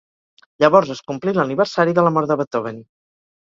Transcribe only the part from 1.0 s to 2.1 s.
complí l'aniversari de